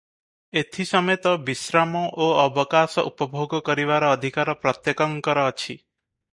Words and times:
ଏଥି 0.61 0.85
ସମେତ 0.91 1.33
ବିଶ୍ରାମ 1.49 2.01
ଓ 2.27 2.31
ଅବକାଶ 2.45 3.05
ଉପଭୋଗ 3.11 3.63
କରିବାର 3.69 4.13
ଅଧିକାର 4.17 4.59
ପ୍ରତ୍ୟେକଙ୍କର 4.67 5.49
ଅଛି। 5.55 5.73